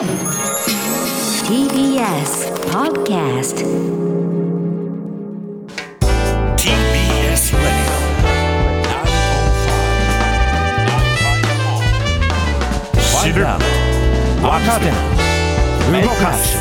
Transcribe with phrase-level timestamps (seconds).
[0.00, 0.08] TBS
[2.72, 3.60] Podcast
[6.56, 7.84] TBS Radio.
[13.22, 13.44] 知る
[14.42, 14.86] 若手
[16.00, 16.56] 動かす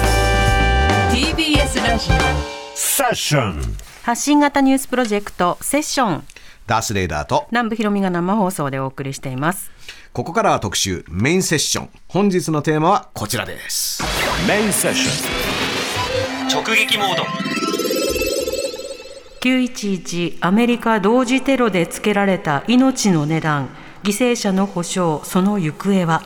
[1.13, 2.09] TBS ラジ
[2.75, 3.61] セッション
[4.03, 6.23] 発信型ニュースプロジェクトセッション
[6.67, 7.47] ダースレーダーと。
[7.51, 9.71] 南部ひろみが生放送でお送りしています
[10.11, 11.89] ここからは特集メインセッション。
[12.07, 14.01] 本日のテーマはこちらです。
[14.47, 16.47] メインセッション。
[16.47, 17.23] 直撃モード。
[19.41, 23.69] 911アメリカ同時テロでつけられた命の値段。
[24.01, 26.23] 犠牲者の補償その行方は？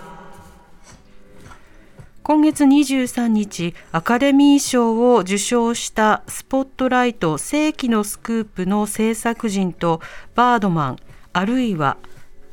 [2.24, 10.00] 今月23日アカデミー賞を受賞したスポットライト世紀のスクープの制作人と
[10.36, 10.98] バードマン
[11.34, 11.98] あるいは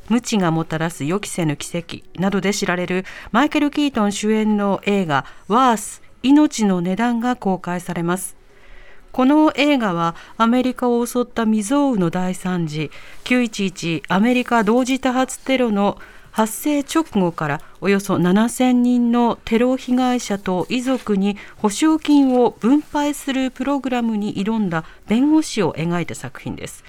[0.09, 8.35] 無知がもたらす予期せぬ奇跡などで知られるマイケル・キートン主演の映画ワース命の値段が公開されます。
[9.11, 12.91] この映画はアメリカを襲った未曾有の大惨事
[13.25, 15.97] 911アメリカ同時多発テロの
[16.31, 26.85] 発生直後からおよそ7000人のテロ被害者と遺族に保証金を分配するプログラムに挑んだ弁護士を描いた作品です。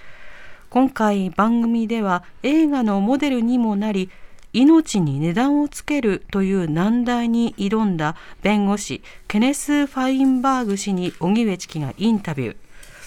[0.72, 4.08] 今回番組では映画のモデルにもなり
[4.54, 12.56] 命に値段をつけるという難題に挑んだ弁護士ケネス・ファインバーグ氏に荻上チキがインタビュー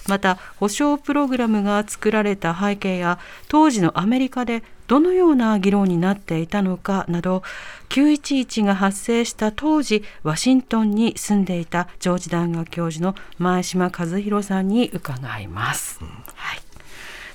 [0.07, 7.41] また保証プログラムが作られた背景や当時のアメリカでどのような議論になっていたのかなど
[7.89, 16.03] 911が発生した当時ワシントンに住んでいた上智大学教授の前島和弘さんに伺います。
[16.03, 16.24] はい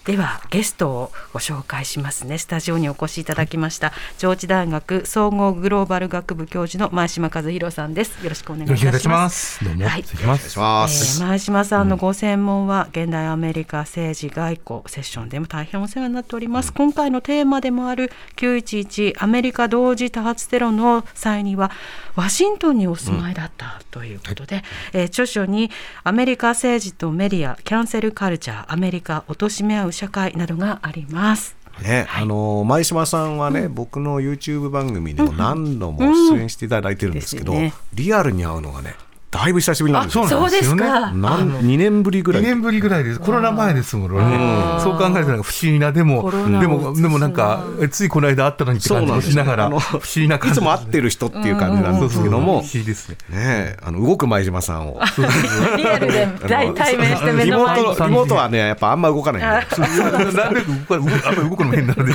[0.07, 2.39] ではゲストをご紹介しますね。
[2.39, 8.23] スタジオにお越しいただきました上智大学総合グローバル学部教授の前島和弘さんです。
[8.25, 8.85] よろしくお願いいたします。
[8.87, 9.65] よろしくお願いします。
[9.65, 10.03] どうも、はい。
[10.03, 10.41] 失礼します。
[10.41, 21.71] お願いします、えー前島さんのご専門は現代アメリカ政治外交セッションでも大変お世話になっております、今回のテーマでもある911アメリカ同時多発テロの際には
[22.17, 24.63] ワシントンにお住まいだったということで、
[24.95, 25.71] えー著書に
[26.05, 31.57] アメリカ政治とメディアキャンセルカルチャーアメリカ貶め合う社会などがあります。
[31.83, 36.01] ね、あの前島さんはね、僕の YouTube 番組にも何度も
[36.33, 37.85] 出演していただいてるんですけど、うんですよね。
[37.95, 38.95] リアルに会うのがね
[39.31, 40.27] だいぶ久しぶりなんですよ。
[40.27, 41.13] そうですか。
[41.13, 43.21] なん2年ぶりぐら2い年ぶりぐらいです。
[43.21, 44.19] コロナ前ですもんね。
[44.83, 50.59] そう考えたら不思議な、でも、でも、でもなんか、えついこの間会ったのにって感じもしながら、不思議な感じ。
[50.59, 53.17] いつも会ってる人っていう感じなんですけども、不思議ですね。
[53.31, 55.01] ねあの動く前島さんを。
[55.77, 57.87] リアルで対対面して目の前に。
[57.87, 62.13] リモートはねやっぱあんま動かないんでなるべく動かあんまり動くのも変なので。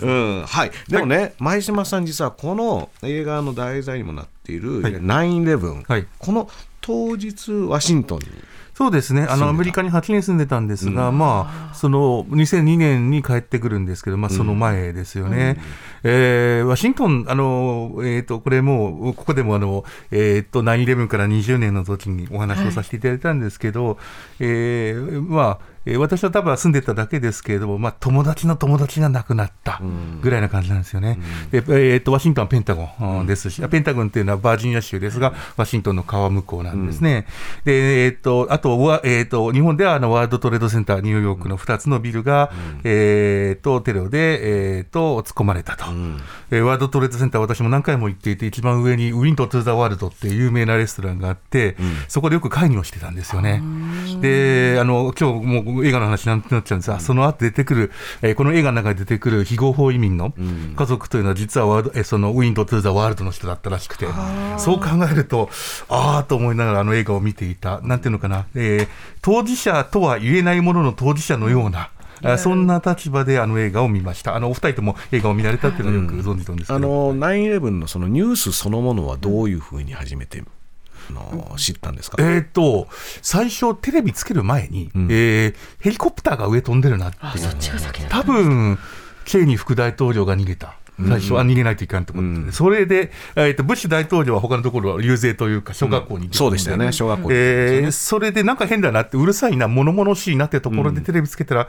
[0.00, 0.70] うん、はい。
[0.88, 6.06] でもね、前島さん実はこの映画の題材にもなっている、9-11、はい。
[6.18, 6.48] この
[6.80, 8.26] 当日ワシントンに、
[8.74, 15.58] そうですね、あのアメリカに8年住んでたんですが、まあ、その2002年に帰ってくるんですけど、まあ、その前ですよね、
[16.04, 23.98] えーワシントン、あのえー、とこれもう、ここでもあの、えー、と9-11から20年の時にお話をさせていただいたんですけど、
[24.38, 29.80] えーまあ、えー私は多分住んでただけですけれども、まあ、友達の友達が亡くなった
[30.22, 31.18] ぐらいな感じなんですよね。
[31.50, 33.26] でえー、とワシントンはペンタゴンうん。
[33.26, 37.26] ですし、ペンタゴンっていうのはバージニア州ですが、ワシントンの川向こうなんですね。
[37.64, 42.50] で、えー、とあとわ、えー、と日本ではあのワールドトレードセンター、ニューヨークの2つのビルが、
[42.82, 45.84] えー、とテロで、えー、と突っ込まれたと、
[46.50, 51.76] えーワールドトレードセンター、私も何回も行っていて、一番上にウィント・トゥ・ザ・ワールドっていう有名なレストランがあって、
[52.08, 53.62] そこでよく会議をしてたんですよね。
[54.20, 60.32] で、あの今日もう映画の話になっちゃうんですが、その後出てくる、えーこの映画の中で出てくる非合法移民の
[60.76, 64.06] 家族というのは、実はワールド、えーそのウィンド・トゥ・ザ・ワールドの人だったらしくて、
[64.58, 65.48] そう考えると、
[65.88, 68.88] ああと思いながらあの映画を見ていた、なんていうのかな、えー
[69.22, 71.88] 当事者とは言えないものの当事者のような。
[72.22, 74.34] あそんな立場であの映画を見ました。
[74.34, 80.42] あのお二人とも映画を見られたっていうのはよくご存知なんですけど、あの9-11のそのニュースそのものはどういうふうに初めて、
[81.10, 82.88] あの知ったんですか、えー、と
[83.22, 88.78] 最初、テレビつける前に、えーヘリコプターが上飛んでるなってあそっちが先だ多分
[89.24, 90.76] チェイニー副大統領が逃げた。
[90.96, 101.68] 最初は逃げないといかんと思って、それで、えーと、ブッシュ大統領は他のところ、遊説というか、小学校に行ってたのそうでしたよね、小学校に、えーそれでなんか変だなって、うるさいな、物々しいなってところでテレビつけたら、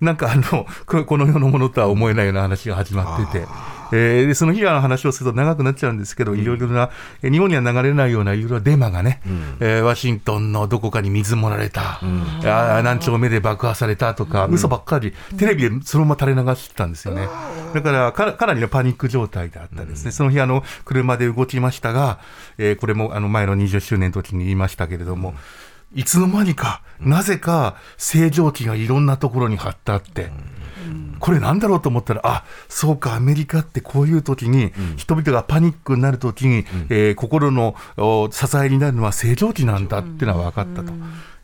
[0.00, 3.46] なんかあの ここの世のものとは思えないような話が始まってて。
[3.92, 6.90] えーでその被害の話をすると長くなっちゃうんですけど、いろいろな、
[7.22, 9.20] えー日本には流れないようないろいろなデマがね、
[9.58, 17.28] えーワシントンのどこかに水盛られた、あー何丁目で爆破されたとか、嘘ばっかり、テレビでそのまま垂れ流してたんですよね。
[17.74, 20.12] だからか、かなりのパニック状態であったですね。
[20.12, 22.20] その日、あの、車で動きましたが、
[22.58, 25.34] えーこれもあの前の20周年の時に言いましたけれども、
[25.94, 30.30] いつの間にか、なぜか正常期がいろんなところに貼ってあって、
[31.18, 40.92] これなんだろうと思ったら、あそうか、アメリカってこういう時に、人々がパニックになる時に、えー心のお支えになるのは正常期なんだっていうのは分かったと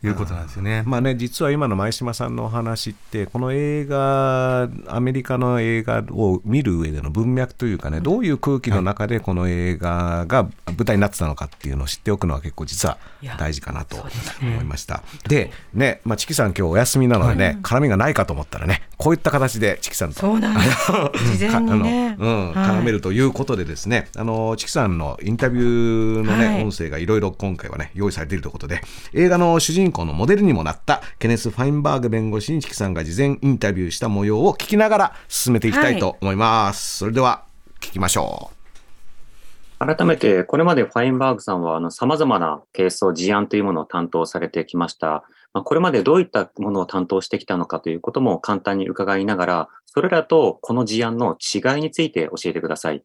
[0.03, 0.83] いうことなんですよね。
[0.85, 12.97] まあね、実は今の前島さんのお話って、この映画、アメリカの映画を見る上での文脈というかね、どういう空気の中でこの映画が舞台になってたのかっていうのを知っておくのは結構実は
[13.39, 13.97] 大事かなと
[14.41, 15.01] 思いました。
[15.27, 20.91] で、ね、まあ、チキさん今日お休みなのでね、絡みがないかと思ったらね、こういった形でチキさんとそうなんです。
[21.23, 22.15] 自然にね。
[22.19, 28.81] うん、はい絡めるということでですね、あのチキさんのインタビューのね、はい音声がいろいろ今回はね用意されているということで、
[29.13, 36.97] 映画の主人公のモデルにもなったケネス・ファインバーグ弁護士にチキさんが事前インタビューした模様を聞きながら進めていきたいと思います。
[36.97, 37.45] それでは
[37.79, 38.51] 聞きましょ
[39.79, 45.23] 改めて、これまでファインバーグさんは、あの、様々なケースを事案というものを担当されてきました。
[45.53, 53.03] まあ、これまでどういったものを担当してきたのかということも簡単に伺いながら、それらとこの事案の違いについて教えてください。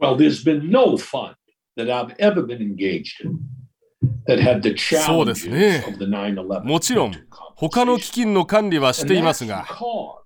[0.00, 1.34] Well, there's been no fund
[1.76, 3.38] that I've ever been engaged in
[5.06, 6.64] そうですね of the 9/11.
[6.64, 7.14] もちろん
[7.56, 9.66] 他の基金の管理はしていますが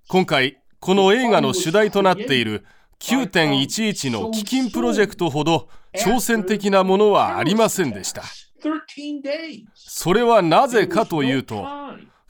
[0.09, 2.65] 今回この映画の主題となっている
[3.01, 8.23] 9.11の基金プロジェクトほど挑戦的なものはありませんでした
[9.75, 11.65] それはなぜかというと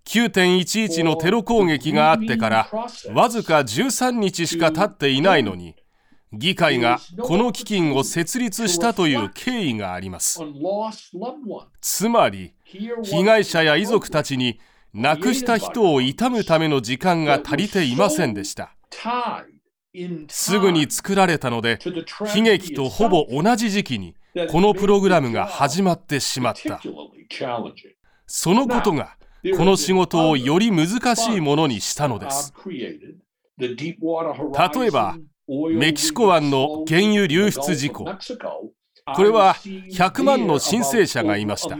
[0.04, 2.68] 9.11のテロ攻撃があってから
[3.12, 5.74] わずか13日しか経っていないのに
[6.32, 10.40] 議会がこの基金を設立したという経緯があります。
[11.80, 12.54] つまり
[13.02, 14.60] 被害者や遺族たちに
[14.92, 18.74] 亡くした人を悼むための時間が足りていませんでした。
[20.28, 21.78] すぐに作られたので
[22.34, 24.14] 悲劇とほぼ同じ時期に
[24.50, 26.80] このプログラムが始まってしまった。
[28.26, 29.16] そのことが
[29.56, 32.52] この仕事をより難しいものにしたのです。
[33.58, 33.96] 例
[34.86, 35.16] えば
[35.48, 38.04] メキシコ湾の原油流出事故。
[38.04, 41.78] これは100万の申請者がいました。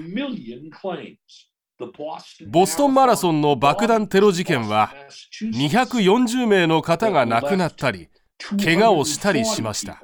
[2.49, 4.93] ボストンマラソンの爆弾テロ事件は
[5.43, 8.09] 240名の方が亡くなったり
[8.65, 10.03] 怪我をしたりしました。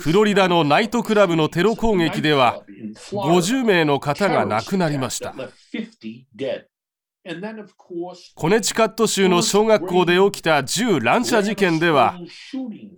[0.00, 2.62] フロリダのナイトクラブのテロ攻撃では
[3.10, 5.34] 50名の方が亡くなりました。
[8.34, 12.18] コネチカット州の小学校で起きた銃乱射事件では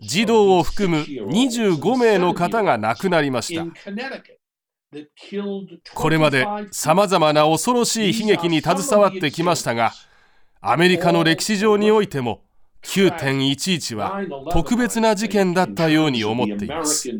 [0.01, 3.67] 児童を含む25名の方が亡くなりました
[5.95, 9.93] これまでさまざまな恐ろしい悲劇に携わってきましたが
[10.61, 12.41] アメリカの歴史上においても
[12.85, 17.11] 9.11は特別な事件だったように思っています。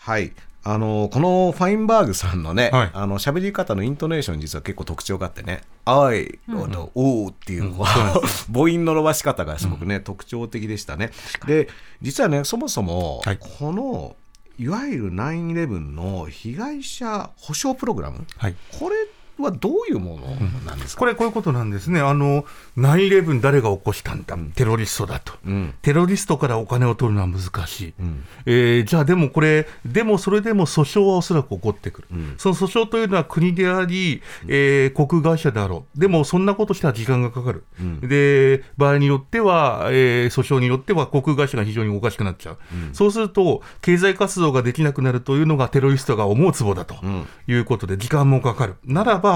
[0.00, 0.32] はい。
[0.62, 2.90] あのこのファインバーグさんのね、はい。
[2.94, 11.10] あの喋り方のイントネーション実は結構特徴があってね「あい」と「おう」っていう、母音の伸ばし方がすごくね、特徴的でしたね。
[11.46, 11.68] で
[12.00, 13.38] 実はねそもそもはい。
[13.38, 14.16] この
[14.58, 18.54] いわゆる9-11の被害者保障プログラム、はい。
[18.78, 18.96] これ
[19.40, 20.26] はどういうもの
[20.66, 22.00] なんですか、これ、こういうことなんですね。
[22.00, 22.44] あの、
[22.76, 25.34] 9-11誰が起こしたんだ、テロリストだと。
[25.46, 28.02] うんテロリストからお金を取るのは難しい。
[28.02, 32.08] んえーじゃあでもこれ、でもそれでも訴訟はおそらく起こってくる。
[32.38, 36.00] その訴訟というのは国であり、えー航空会社だろう。
[36.00, 37.64] でもそんなことしたら時間がかかる。
[38.00, 42.58] で、場合によっては、えー訴訟によっては航空会社が非常におかしくなっちゃう。
[42.92, 46.96] そうすると、経済活動ができなくなるというのがテロリストが思うツボだと
[47.46, 48.74] いうことで、時間もかかる。
[48.84, 49.29] ならば、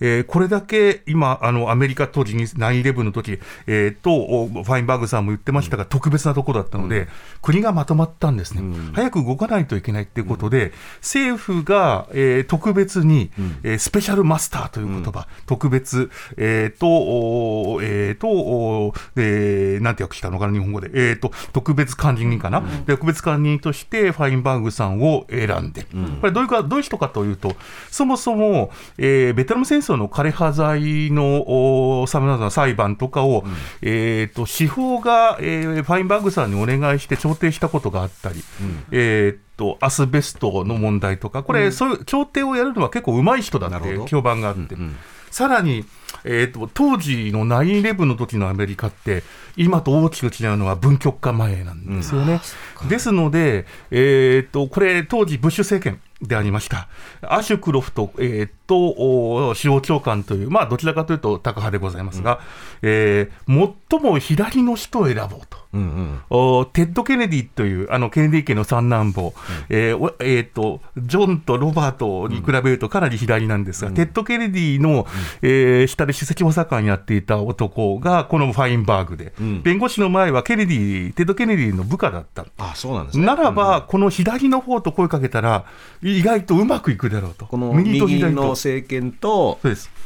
[0.00, 7.08] えーこれだけ今、あのアメリカ当時に9-11の時、えーと、おファインバーグさんも言ってましたが、特別なところだったので、
[7.42, 8.62] 国がまとまったんですね、
[8.94, 13.30] 早く動かないといけないっていうことで、政府が、えー特別に、
[13.62, 25.86] えースペシャルマスターという言葉、特別、えーと、おえーと、おえーなんて訳したのかな、日本語で、えーと、特別管理人かな、で特別管理人としてファインバーグさんを選んで、
[26.20, 27.54] これどういうか、どういう人かというと、
[27.90, 44.96] そもそも、えーベトナム戦争の枯葉剤のさまざまな裁判とかを、うん、えーと、司法が、えー、ファインバーグさんにお願いして調停したことがあったり、うん、えーとアスベストの問題とか、これ、うん、そういう調停をやるのは結構上手い人だって評判があって、うんうん、
[45.30, 45.84] さらに、
[46.24, 49.22] えーと、当時の9-11の時のアメリカって、
[49.56, 52.40] 今と大きく違うのは分極化前なんですよね。
[52.82, 56.88] うん、ですので、えーと、これ、当時、ブッシュ政権でありました、
[57.22, 62.40] アシュクロフト、えー、と司法長官という、まあ、どちらかというとタカ派でございますが、
[62.82, 69.32] うん、えー、最も左の人を選ぼうと、うんうん、おテッド・ケネディというあのケネディ家の三男坊、うん、
[69.68, 75.06] えーえーと、ジョンとロバートに比べるとかなり左なんですが、うん、テッド・ケネディの、
[75.42, 82.46] うん、えー、下で首席補佐官やっていた男がこのファインバーグで、弁護士の前はケネディテッド・ケネディの部下だった。
[82.58, 85.66] あそうなんです、ね、ならば、この左の方と声かけたら
[86.02, 87.46] 意外とうまくいくだろうと。
[87.46, 89.60] この右と左の政権と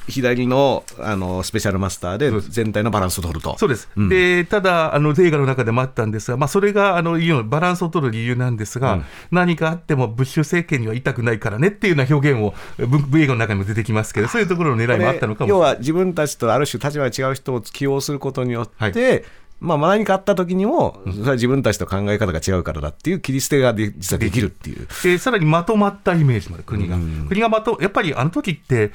[0.08, 3.56] 左のあのスペシャルマスターで全体のバランスを取ると。
[3.58, 19.24] そうです、うん、でただあの、映画の中でもあったんですが、まあ、それがあのバランスを取る理由なんですが、うん、何かあってもブッシュ政権には痛くないからねっていうような表現を、映画の中にも出てきますけど、そういうところの狙いもあったのかも要は自分たちとある種、立場が違う人を起用することによって、はい。
[19.60, 24.86] まあ、何かあった時にも、それは自分たちと考え方が違うからだっていう切り捨てがで実はできるっていう。
[25.02, 26.98] でさらにまとまったイメージまで、国が。
[27.28, 28.92] 国がまと、やっぱりあの時って、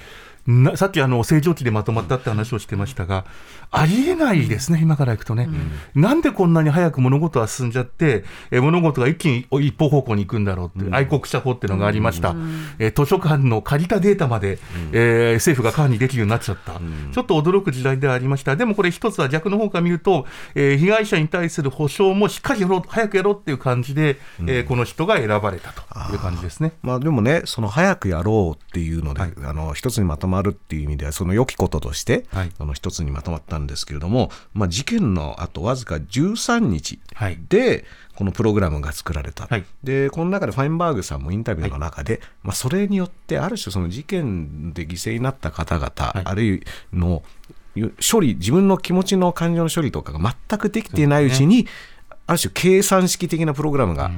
[0.50, 3.26] なさっきあの正常期でまとまったって話をしてましたが、
[3.72, 5.48] ありえないですね、今からいくとね、
[5.96, 14.60] うん、なんでこんなに早く物事は進んじゃって、え物事が一気に一方方向に行くんだろうっていう、うん、愛国者法っていうのがありました、うん、え図書館の借りたデータまで、うん、
[14.94, 20.26] えー、政府が管理できるようになっちゃった、ちょっと驚く時代ではありました、でもこれ、一つは逆の方から見ると、
[20.56, 26.72] えー、被害者に対する補償もしっかりやろう、早くやろうっていう感じで、えー、この人が選ばれたという感じですね。
[26.82, 37.00] まあ、でもね、その早くやろうっていうので、はい、あの一つにまとまるっていう意味では、その良きこととして、はい、その一つにまとまったんですけれども、まあ、事件のあとわずか13日
[37.50, 46.60] で、このプログラムが作られた、はい、でこの中でファインバーグさんもインタビューの中で、はい、まあ、それによってある種その事件で犠牲になった方々、はい、あるいは
[46.92, 47.24] の
[48.12, 51.70] 処理自分の気持ちの感情の処理とかが全くできていないうちに、ね、
[52.28, 54.12] ある種計算式的なプログラムが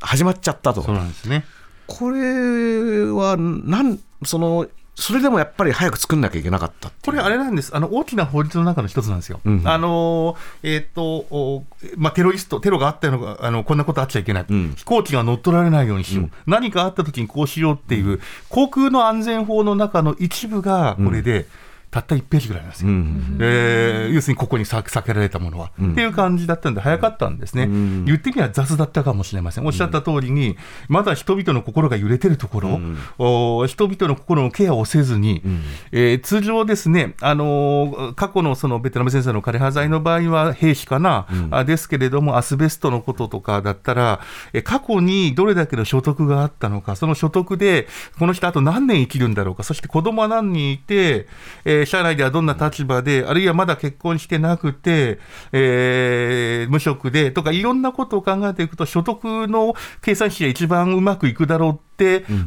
[0.00, 0.82] 始まっちゃったと。
[0.82, 1.44] そうなんですね。
[1.86, 9.40] これはなんそのそれでもやっぱり早く作んなきゃいけなかったこれ、あれなんです、あの大きな法律の中の一つなんですよ。
[9.44, 11.64] うん、あのえー、っと
[11.96, 21.46] まあ、テロリスト、テロがあったのがあの、こんなことあっちゃいけない、うん、飛行機が乗っ取られないようにしよう、うん、何かあったときにこうしようっていう、航空の安全法の中の一部がこれで、
[21.94, 30.56] たった1ページぐらいなんですよ、うん、えー、要するにここに避けられたものは、うん、っていう感じだったんで、早かったんですね、うん、言ってみれば雑だったかもしれません、おっしゃった通りに、
[30.88, 44.20] まだ人々の心が揺れてるところ、うん、お人々の心のケアをせずに、うん、えー、通常ですね、あの過去のそのベトナム戦争の枯葉剤の場合は兵士かな、あですけれども、アスベストのこととかだったら、
[44.52, 47.86] え過去にどれだけの所得があったのか、その所得で、
[48.18, 51.28] この人、あと何年生きるんだろうか、そして子供は何人いて、
[51.64, 55.18] えー社内ではどんな立場で、あるいはまだ結婚してなくて、
[55.52, 61.93] えー、無職でとか、いろんなことを考えていくと、所得の計算式が一番うまくいくだろうって、うん、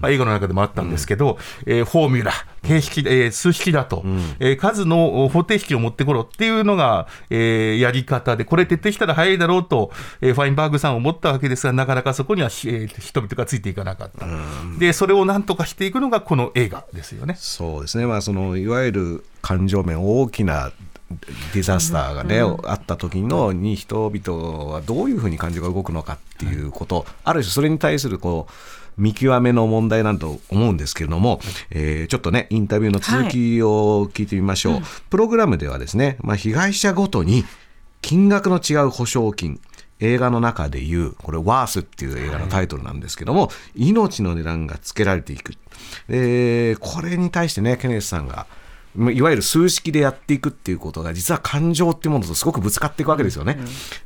[0.01, 14.25] まあ、映画の中でもあったんですけど、うん、えー、フォーミュラ、形式、えー、数式だと、うん、えー、数の方程式を持ってころっていうのが、えー、やり方で、これ徹底したら早いだろうと、えー、ファインバーグさんは思ったわけですが、なかなかそこには、えー、人々がついていかなかった。
[14.79, 17.35] で、それをなんとかしていくのがこの映画ですよね。
[17.37, 18.05] そうですね。
[18.05, 20.71] まあ、その、いわゆる感情面大きな
[21.53, 28.51] ディザスターがね、うん、あった時のに人々はどういうふうに感情が動くのかっていうこと、ある種それに対するこう
[28.97, 31.39] 見極めの問題なんと思うんですけれども、
[31.69, 34.81] えー、ちょっとねインタビューの続きを聞いてみましょう、はい。
[34.81, 37.45] うん、プログラムではですね、まあ、被害者ごとに
[38.01, 39.59] 金額の違う保証金
[39.99, 45.53] 映画の中でいうこれ「ワース」っていう映画のタイトルなんですけども、はい、命の値段がつけられていく、
[46.07, 48.45] えー、これに対してねケネスさんが
[48.97, 53.59] いわゆる数式でやっていくっていうことが実は感情っていうものとすごくぶつかっていくわけですよね。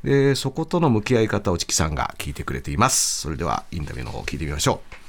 [0.03, 3.21] うん、でそことの向き合い方をチキさんが聞いてくれています。
[3.21, 5.01] それではインタビューの方を聞いてみましょう。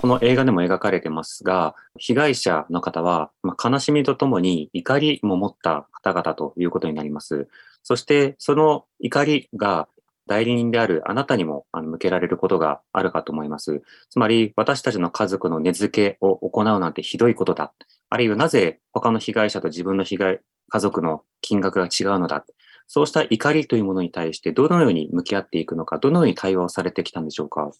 [0.00, 7.48] この映画でも描かれてますが、被害者の方は、まあ、悲しみとともに怒りも持った方々ということになります。
[7.82, 9.88] そして、その怒りが
[10.26, 13.82] 代理人であるあなたにも向けられることがあるかと思います。
[14.08, 17.72] つまり、私たちの家族の根付けを行うなんてひどいことだ。
[18.10, 22.44] あるいはなぜ他の被害者と自分の被害、家族の金額が違うのだ？
[22.86, 27.70] そうした怒りというものに対してどのように向き合っていくのか、どのように対話をされてきたんでしょうか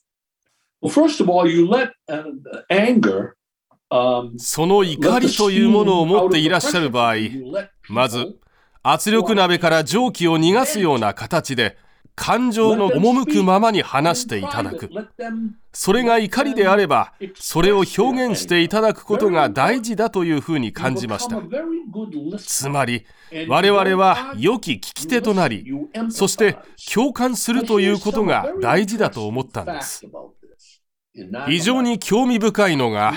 [0.83, 1.91] ？Well, first of all, you let
[2.71, 3.33] anger
[4.39, 7.17] その怒りというものを持っていらっしゃる場合、
[7.89, 8.39] まず
[8.85, 11.77] 圧力鍋から蒸気を逃がすような形で
[12.21, 14.91] 感情の赴くままに話していただく。
[15.73, 21.41] それが怒りであれば、それを表現していただくことが大事だというふうに感じました。
[22.39, 23.07] つまり、
[23.49, 25.65] 我々は良き聞き手となり、
[26.11, 26.59] そして
[26.93, 30.05] 共感するということが大事だと思ったんです。
[31.49, 33.15] 非常に興味深いのが、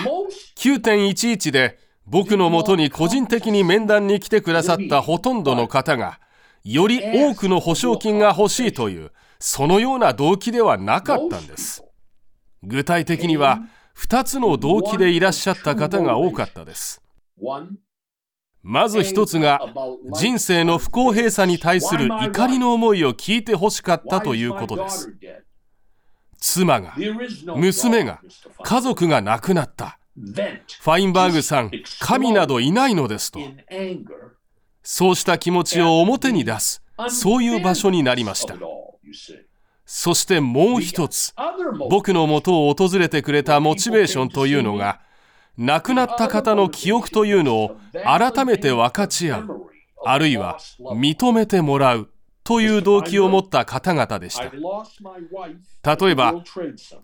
[0.56, 6.20] 9.11で僕のもとに個人的に面談に来てくださったほとんどの方が、
[6.64, 11.84] より多くの保証金が欲しいという、そのような動機ではなかったんです。
[12.62, 13.60] 具体的には、
[13.96, 17.02] 2つの動機でいらっしゃった方が多かったです。
[18.62, 19.60] まず一つが、
[20.18, 25.14] 人生の不公平さに対する怒りの思いを聞いてほしかったということです。
[26.38, 26.94] 妻が、
[27.56, 28.22] 娘が、
[28.62, 29.98] 家族が亡くなった。
[30.16, 33.40] ファインバーグさん、神などいないのですと。
[34.84, 38.54] そうした気持ちを表に出す、そういう場所になりました。
[39.86, 41.34] そしてもう一つ、
[41.90, 45.00] 僕のもとを訪れてくれたモチベーションというのが、
[45.56, 49.70] 亡くなった方の記憶というのを改めて分かち合う、
[50.04, 52.10] あるいは認めてもらう
[52.44, 54.44] という動機を持った方々でした。
[55.96, 56.34] 例えば、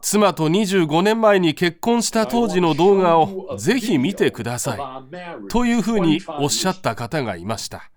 [0.02, 7.90] 妻と25年前に結婚した当時の動画をぜひ見てくださいというふうにおっしゃった方がいました。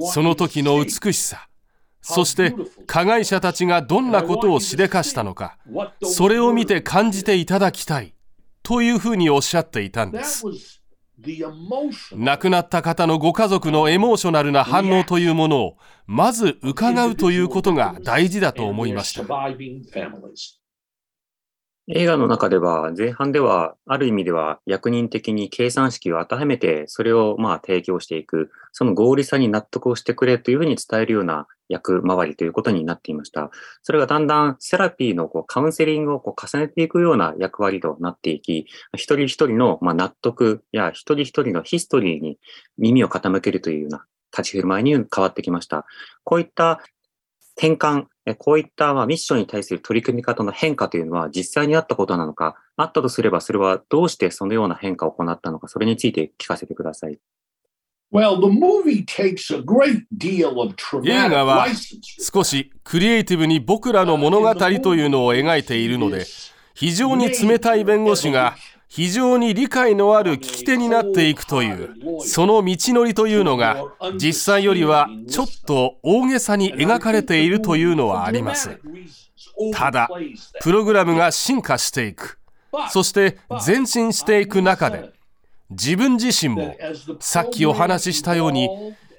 [0.00, 1.48] その時の美しさ、
[2.00, 2.54] そして
[2.86, 5.58] 加害者たちがどんなことをしでかしたのか、
[6.02, 8.14] それを見て感じていただきたい
[8.62, 10.81] というふうにおっしゃっていたんです。
[12.12, 15.76] 亡くなった方のご家族のエモーショナルな反応というものを
[16.06, 19.22] まず伺うということが大事だと思いました。
[21.88, 33.50] 映画の中では、前半では、ある意味では役人的に計算式を当てはめて、それをまあ提供していく、その合理さに納得をしてくれというふうに伝えるような役回りということになっていました。
[33.82, 42.38] それがだんだんセラピーのこうカウンセリングをこう重ねていくような役割となっていき、一人一人のまあ納得や一人一人のヒストリーに
[42.78, 45.84] 耳を傾けるというような立ち振る舞いに変わってきました。
[46.22, 46.80] こういった
[47.56, 48.04] 転換、
[48.38, 57.18] こういったまあミッションに対する取り組み方の変化というのは実際にあったことなのか、あったとすればそれはどうしてそのような変化を行ったのか、それについて聞かせてください。
[61.04, 61.66] 映画は
[62.34, 66.26] 少しクリエイティブに僕らの物語というのを描いているので、
[66.74, 68.54] 非常に冷たい弁護士が
[68.94, 73.86] 非常に理解のある聞き手になっていくという、その道のりというのが、
[74.18, 78.78] 実際よりはちょっと大げさに描かれているというのはあります。
[79.72, 80.10] ただ、
[80.60, 82.38] プログラムが進化していく、
[82.90, 85.10] そして前進していく中で、
[85.70, 86.76] 自分自身も、
[87.18, 88.68] さっきお話ししたように、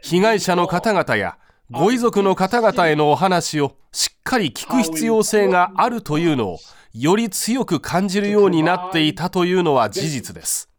[0.03, 1.38] 被害者の方々や
[1.71, 6.59] ご遺族の方々へのお話をしっかり聞く必要性があるというのを
[6.93, 10.69] より強く感じるようになっていたというのは事実です。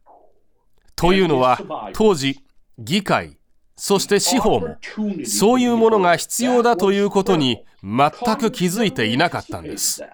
[0.94, 1.58] というのは
[1.92, 2.40] 当時
[2.78, 3.36] 議会
[3.76, 4.76] そして司法も
[5.24, 10.04] そういうものが必要だということに全く気づいていなかったんです。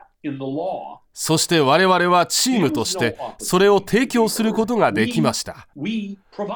[1.12, 5.68] そして我々はチームとしてそれを提供することができました。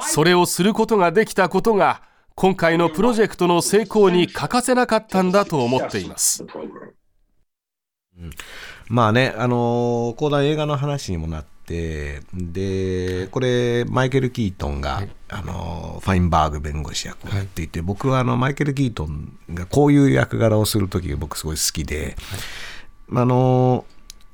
[0.00, 2.02] それをすることができたことが
[2.34, 6.44] 今回のプロジェクトの成功に欠かせなかったんだと思っています。
[8.20, 8.30] うん。
[8.88, 22.16] まあね、あのー、講談映画の話にもなって、で、これ、マイケル・キートンが、はい、あのファインバーグ弁護士役をやっていて、はい、僕はあのマイケル・キートンがこういう役柄をする時が僕すごい好きで、
[23.10, 23.86] はい、あの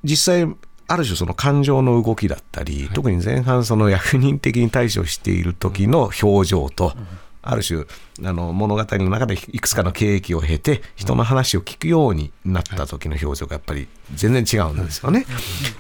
[0.03, 0.57] 実際、
[0.89, 7.07] ある種その感情の動きだったり、特に前半その役人的に対処している時の表情と、うん
[7.43, 7.85] ある種
[8.25, 15.27] あの物語の中でいくつかの経歴を経て人の話を聞くようになった時の表情がやっぱり全然違うんですよね。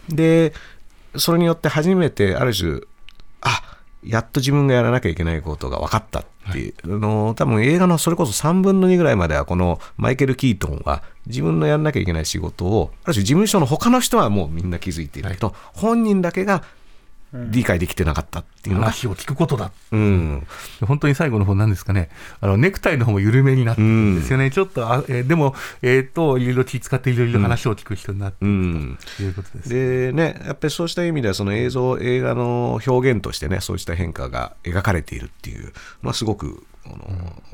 [0.09, 0.53] で
[1.17, 2.81] それによって初めてある種
[3.41, 3.63] あ
[4.05, 16.63] やっと自分がやらなきゃいけないことが分かったっていう、はい、あの多分映画のそれこそ3分の2ぐらいまではこのマイケル・キートンは自分のやらなきゃいけない仕事をある種事務所の他の人はもうみんな気づいているけど、はい、本人だけが
[17.33, 20.47] 理解できてなかったっていうのが、話を聞くことだ、うん、
[20.85, 22.11] 本当に最後の方なんですかね。
[22.41, 36.97] あのネクタイの方も緩めになってるんですよね、うん、ちょっとあ、えー、でも、えーと、いろいろ気使っていろいろ話を聞く人になっているということです、でねやっぱりそうした意味ではその映像映画の表現としてねそうした変化が描かれているっていうのはすごくあの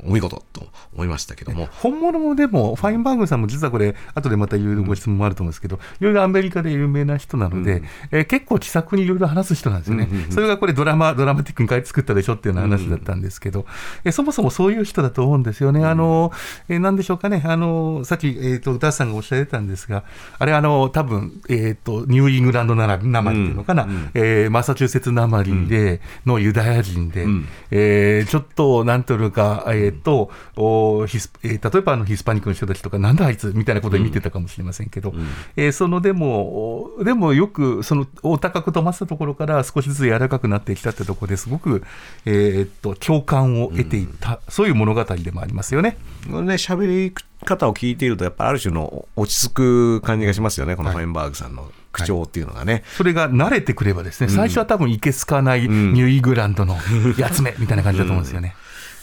[0.05, 1.67] お見事と思いましたけども。
[1.81, 10.07] 本物でも、ファインバーグさんも実はこれ、後でまたいろいろご質問もあると思うんですけど、いろいろアメリカで有名な人なので、えー結構気さくにいろいろ話す人なんですよね。
[10.29, 13.65] それがこれドラマ、ドラマティックに書いて作ったでしょっていう話だったんですけど、
[14.03, 15.85] えーそもそもそういう人だと思うんですよね。
[15.85, 16.31] あの、
[16.69, 20.03] えーなんでしょうかね、あの、さっき、えっ、と、歌さんがおっしゃってたんですが、
[20.39, 27.25] あれ、あの、多分、えっ、と、ニューイングランドなまりっていうのかな、えーマサチューセッツなまりで、のユダヤ人で、
[27.71, 35.13] えーちょっと、なんというか、えっ、と、おヒスえー例えばあのヒスパニックの人たちとか、なんだあいつみたいなことで見てたかもしれませんけど、
[35.55, 41.83] えーそのでも、おでもよく、その、お高く止まってたところから少しずつ柔らかくなってきたってところですごく、
[42.25, 45.97] えーっと、共感を得ていった、そういう物語でもありますよね。
[46.27, 47.13] ね、喋り
[47.45, 52.83] 方を聞いていると、やっぱある種の落ち着く感じがしますよね、このファインバーグさんの口調っていうのがね。
[52.95, 56.77] それが慣れてくればですね、最初は多分いけすかないニューイングランドの
[57.17, 58.55] やつめ みたいな感じだと思うんですよね。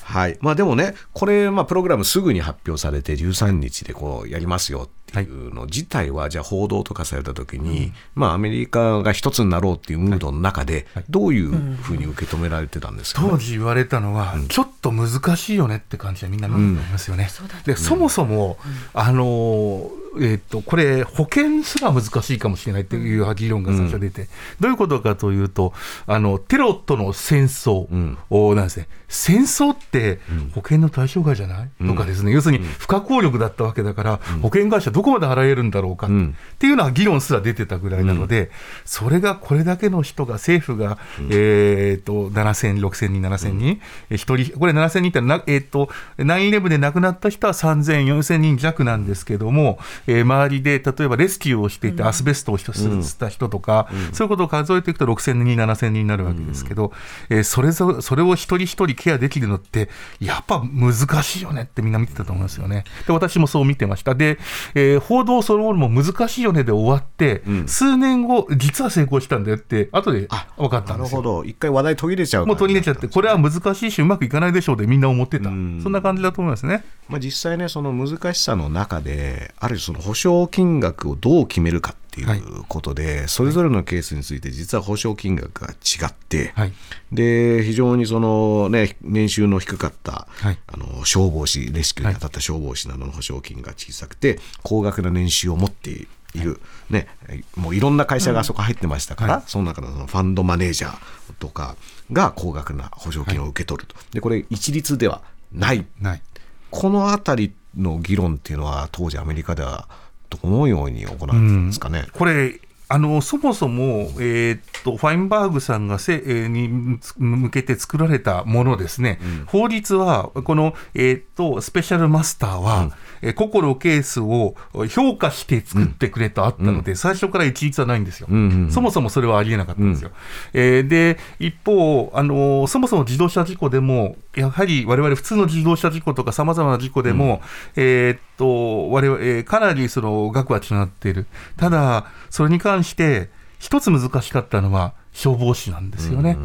[0.04, 0.38] はい。
[0.42, 13.28] まあでもね、これ、まあプログラムすぐに発表されて13日でこうやりますよっていうの自体は、じゃあ報道とかされたときに、まあアメリカが一つになろうっていうムードの中で、どういうふうに受け止められてたんですか、ね？
[13.30, 17.30] 当時言われたのは、ちょっと難しいよねって感じでみんな思いますよね。
[17.64, 18.58] でそもそも、
[18.92, 24.28] あのーえーっとこれ、保険すら難しいかもしれないっていう議論が最初出て、
[24.60, 25.72] どういうことかというと、
[26.06, 27.86] あのテロとの戦争。
[28.30, 30.18] をなんですね、戦争って
[30.54, 36.10] 保険の対象外じゃない、とかですね、要するに不可抗力だったわけだから、保険会社どこまで払えるんだろうかっ
[36.58, 38.50] て,、いうような議論すら出てたぐらいなので、
[38.84, 40.98] それがこれだけの人が、政府が、
[41.30, 56.92] えーっと7000、6000人、7000人、え一人、これ7000人ってな、えーっと、9-11で亡くなった人は3000、4000人弱なんですけども、えー周りで例えばレスキューをしていて、アスベストを吸った人とか、そういうことを数えていくと6000人、7000人になるわけですけど、
[57.30, 59.88] えーそれぞそれを一人一人ケアできるのって、
[60.20, 62.84] やっぱ難しいよねってみんな見てたと思いますよね。
[63.06, 64.14] で、私もそう見てました。
[64.14, 64.38] で、
[64.74, 71.20] えー報道そのものも難しいよねで終わって、数年後、実は成功したんだよって、後で分かったんですよ。
[71.20, 71.44] なるほど。
[71.44, 76.84] 一回話題途切れちゃうもう途切れちゃって、これは難しいし、うまくいかないでしょうでみんな思ってた、んそんな感じだと思いますね。
[77.08, 86.72] まあ、実際ね、その難しさの中で、あるの保証金額をどう決めるかっていうことで、それぞれのケースについて、実は保証金額が違って、はい。
[87.12, 90.58] で非常にその、ね、年収の低かった、はい。
[90.66, 97.08] あの消防士、レスキューに当たった消防士などの保証金が小さくて、高額な年収を持っている、ね、
[97.56, 100.98] もういろんな会社があそこ入ってましたから、その中のそのファンドマネージャー
[101.38, 101.76] とか
[102.12, 105.86] が高額な保証金を受け取ると、でこれ、一律ではない。
[106.00, 106.22] ない。
[106.70, 109.88] このあたりの議論っていうのは、当時アメリカでは
[110.30, 112.06] どのように行われんですかね。
[112.12, 122.92] これあのそもそも、えーっとファインバーグさんがせ、えーにつ向けて作られたものですね、法律は、この、えーっとスペシャルマスターは、
[123.24, 124.54] えーココロケースを
[124.90, 128.28] 評価して作ってくれとあったので、最初から一律はないんですよ、
[128.70, 130.10] そもそもそれはありえなかったんですよ。
[130.52, 137.40] えーで、一方、あのそもそも自動車事故でも、やはり我々普通の自動車事故とかさまざまな事故でも、
[137.76, 141.26] えーっと、我々、えーかなりその額は違っている。
[141.56, 146.36] ただ、それに関して、一つ難しかったのは消防士なんですよね。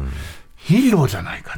[0.70, 1.56] ヒーローじゃないか、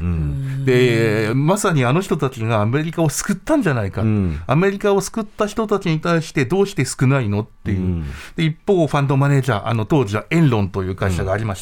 [0.65, 4.41] でまさにあの人たちがアメリカを救ったんじゃないか、ん。
[4.47, 8.03] アメリカを救った人たちに対してどうして少ないのっていう、
[8.35, 11.61] で一方、ファンドマネージャー、あの当時はエンロンという会社がありまし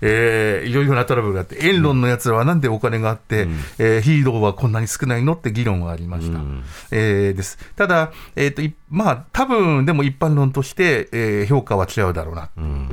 [0.00, 6.38] えーいろいろなトラブルがあって、エンロンのやつらはなんでお金があって、えーヒーローはこんなに少ないのって議論がありました。
[6.92, 7.58] えーです。
[7.74, 12.50] ただ、えーといまあ多分でも一般論として、えー評価は違うだろうな、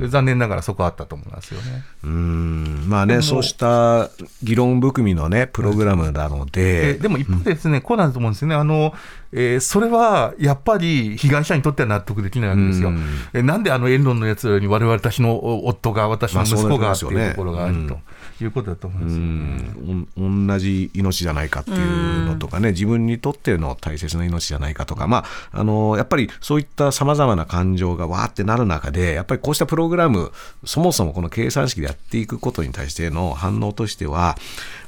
[0.08, 1.84] 残念ながらそこはあったと思いますよね。
[2.02, 2.84] うん。
[2.88, 4.08] まあね、そうした
[4.42, 8.54] 議論含みのね、プログラムなので、えーでも一方でですね、こうなんだと思うんですよね。
[8.54, 8.94] あの、
[9.32, 12.88] えーそれはやっぱり被害者にとっては納得できないわけですよ。
[12.88, 13.04] うん。
[13.34, 17.98] えーなんであのエンロンのやつらに我々私の夫が、私の息子がっていうところがあると
[18.44, 20.06] いうことだと思いますよね。
[20.16, 30.32] うん同じ命じゃないかっていうのとかね、自分にとっての大切な命じゃないかとか、まあ、あのやっぱりそういったさまざまな感情がわーってなる中で、やっぱりこうしたプログラム、
[30.64, 34.36] そもそもこの計算式でやっていくことに対しての反応としては、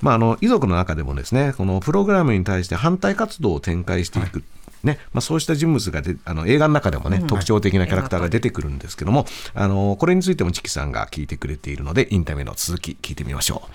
[0.00, 4.42] まあ、あの遺族の中でもですね、このプログラムに対して反対活動を展開していく。
[4.82, 13.70] ねまあ、そうした人物がであの映画の中でもね、特徴的なキャラクターが出てくるんですけども、あのこれについてもチキさんが聞いてくれているので、インタビューの続き聞いてみましょう。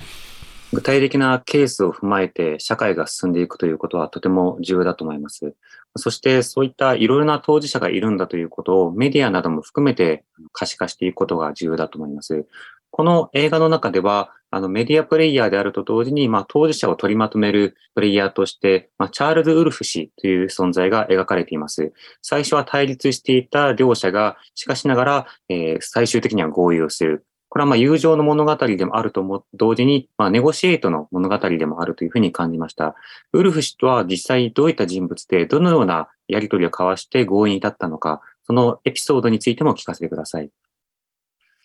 [0.74, 5.56] 具体的なケースを踏まえて社会が進んでいくということはとても重要だと思います。
[5.96, 12.46] そしてそういったいろいろな当事者がいるんだということをメディアなども含めて可視化していくことが重要だと思います。
[12.92, 21.92] この映画の中では、あのメディアプレイヤーであると同時に、まあ、当事者を取りまとめるプレイヤーとして、まあ、チャールズ・ウルフ氏という存在が描かれています。
[22.22, 27.26] 最初は対立していた両者が、しかしながら、えー、最終的には合意をする。
[27.50, 32.96] これはまあ友情の物語でもあるとも同時に、まあ、ネゴシエイトの物語でもあるというふうに感じました。
[33.34, 40.50] ウルフ氏とは実際どういった人物で、どのようなやりとりを交わして合意に至ったのか、そのエピソードについても聞かせてください。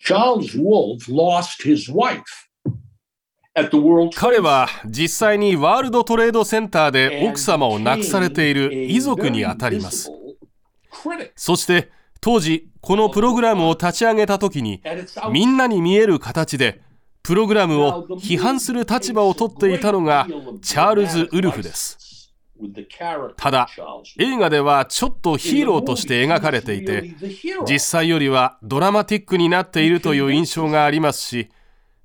[0.05, 2.23] Charles Wolf lost his wife.
[4.15, 10.11] 彼は実際にワールドトレードセンターで奥様を亡くされている遺族にあたります。
[11.37, 11.89] そして
[12.19, 14.81] 当時このプログラムを立ち上げた時に
[15.31, 16.81] みんなに見える形で
[17.21, 20.27] プログラムを批判する立場をとっていたのが
[20.61, 22.12] チャールズ・ウルフです。
[23.35, 23.67] ただ
[24.19, 27.15] 映画ではちょっとヒーローとして描かれていて
[27.67, 31.49] 実際よりはドラマティックになっているという印象がありますし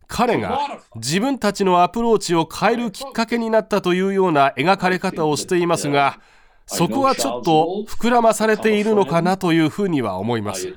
[0.07, 6.19] 彼が自分たちのアプローチを変えるきっかけになったというような描かれ方をしていますが
[6.67, 10.75] そこはちょっと膨らまされているのかなというふうには思います。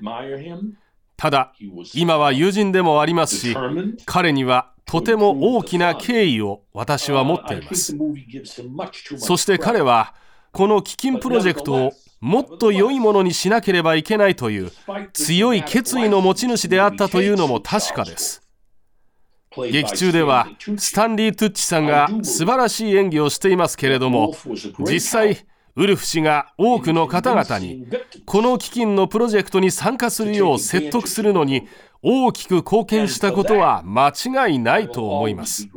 [1.18, 1.54] ただ
[1.94, 3.56] 今は友人でもありますし
[4.06, 7.96] 彼にはとても大きな敬意を私は持っています。
[9.16, 10.14] そして彼は
[10.52, 14.70] この基金プロジェクトをもっと良いものにしなければいけないという
[15.14, 18.42] 強い決意の持ち主であったというのも確かです。
[19.56, 24.34] 劇中ではスタンリー・トゥッチさんが素晴らしい演技をしていますけれども
[24.80, 27.88] 実際ウルフ氏が多くの方々に
[28.26, 31.68] この基金のプロジェクトに参加するよう説得するのに
[32.04, 35.68] 大きく貢献したことは間違いないと思います。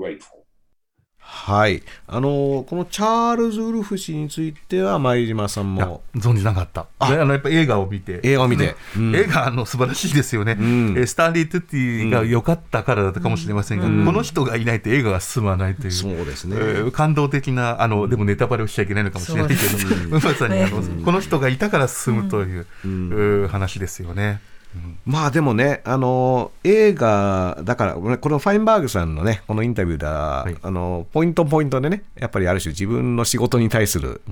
[1.34, 1.82] はい。
[2.06, 6.02] あの、このチャールズ・ウルフ氏については、前島さんも。
[6.14, 6.87] 存じなかった。
[6.98, 8.20] あの、やっぱ映画を見て。
[8.22, 8.76] 映画を見て。
[8.96, 10.56] うん、映画、の、素晴らしいですよね。
[10.58, 15.90] うん、スタンリー・トゥッティが良かったからだったかもしれませんが、うん、この人がいないと映画が進まないという。
[15.92, 16.56] そうですね。
[16.56, 24.40] えー、感動的な、あの、でもネタバレをしちゃいけないのかもしれないけど、 まさに、あの、この人がいたから進むという、話ですよね。
[25.04, 34.22] まあでもね、あの映画だから、このファインバーグさんのね、このインタビューでは、はい、あのポイントポイントでね、やっぱりある種、自分の仕事に対する、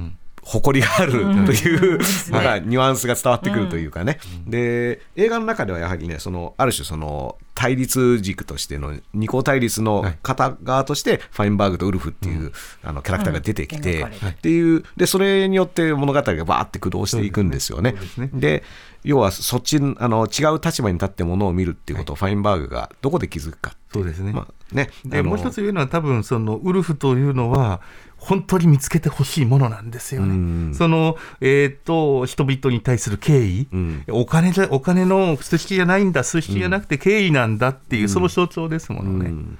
[0.42, 1.18] 誇りがあると
[1.52, 1.98] いう、
[2.32, 2.42] なん。
[2.44, 12.50] かニュアンスが伝わってくるというかね、で映画の中ではやはりね、そのある種、その対立軸としての二項対立の片側として、ファインバーグとウルフっていう、
[12.82, 17.94] あのキャラクターが出てきて、っていうで、それによって物語がバーって駆動していくんですよね。
[18.34, 18.64] で
[19.04, 27.80] 要はそっちあの違う立場に立ってものを見るっていうことをファインバーグがどこで気づくかそうですね,、まあ、ねでもう一つ言うのは多分そのウルフというのは
[28.22, 30.74] 本当に見つけてほしいものなんですよね。
[30.74, 39.30] その、えーと、人々に対する敬意、うん、お金じゃお金の数式じゃないんだ数式じゃなくて敬意なんだっていう、うん、その象徴ですものね。
[39.30, 39.58] うん。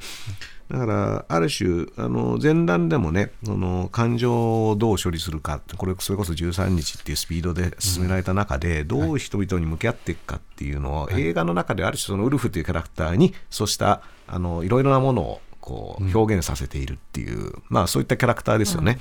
[0.71, 18.99] だから、ある種、あの前段でもね、その感情をどう処理するか、これ、それこそ13日っていうスピードで進められた中で、どう人々に向き合っていくかっていうのを、映画の中である種、そのウルフというキャラクターに、そうしたあのいろいろなものをこう表現させているっていう、うん、まあそういったキャラクターですよね。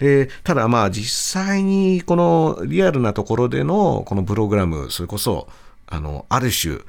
[0.00, 5.48] うん、でただまあ実際にこのリアルなところでのこのプログラムそれこそ
[5.86, 6.80] あのある種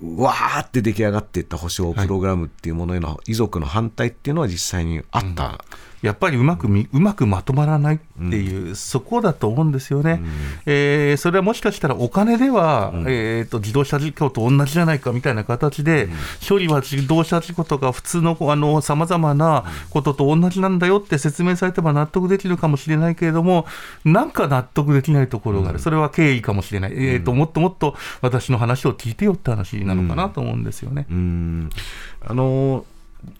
[0.00, 5.58] わーって出来上がっていった保証プログラムっていうものへの遺族の反対っていうのは実際にあった、うん
[6.02, 10.30] やっぱりうまくみうまくまとまらないっていう、うん、そこだと思うんですよね、うん、
[10.66, 16.08] えー、それはもしかしたらお金では、うん、えーと、自動車事故と同じじゃないかみたいな形で、
[16.46, 23.66] 処理は自動車事故とか普通のさまざまなことと同じなんだよって説明されてば納得できるかもしれないけれども、
[24.04, 31.06] なんか納得できないところがある、それは敬意かもしれない、えーと、もっともっと私の話を聞いてよって話なのかなと思うんですよね。
[32.24, 32.84] あの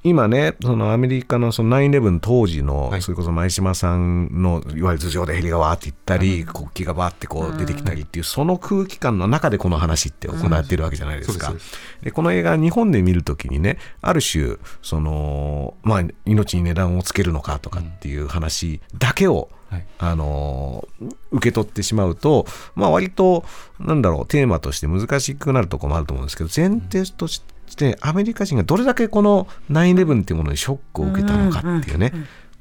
[0.04, 11.54] 今ね、そのアメリカのその9-11当時の、はい、それこそ前島さんのいわゆる頭上でヘリがわーって行ったり、国旗がわーってこう出てきたりっていう、その空気感の中でこの話って行われているわけじゃないですか。
[12.02, 20.86] でこの映画、日本で見るときにね、ある種、そのまあ、命に値段をつけるのかとかっていう話だけを、はい、あの
[21.30, 23.44] 受け取ってしまうと、まあ、割と
[23.80, 27.42] なんだろうテーマとして難しくなるところもあると思うんですけど前提とし
[27.72, 32.12] てしてアメリカ人がどれだけこの9-11っていうものにショックを受けたのかっていうね、